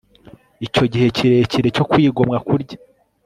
[0.65, 2.77] Icyo gihe kirekire cyo kwigomwa kurya